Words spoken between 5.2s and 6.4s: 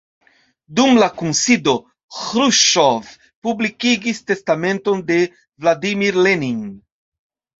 Vladimir